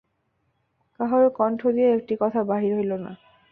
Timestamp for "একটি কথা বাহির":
1.93-2.71